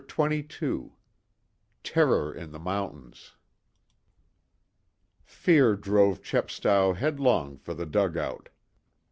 CHAPTER 0.07 0.39
XXII 0.41 0.89
TERROR 1.83 2.33
IN 2.33 2.51
THE 2.51 2.57
MOUNTAINS 2.57 3.33
Fear 5.23 5.75
drove 5.75 6.23
Chepstow 6.23 6.93
headlong 6.93 7.59
for 7.59 7.75
the 7.75 7.85
dugout. 7.85 8.49